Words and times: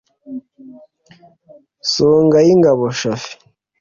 Songayingabo 1.91 2.83
Shaffy 2.97 3.33